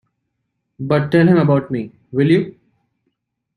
But 0.79 1.11
tell 1.11 1.27
him 1.27 1.37
about 1.37 1.69
me, 1.69 1.91
will 2.11 2.27
you? 2.31 2.57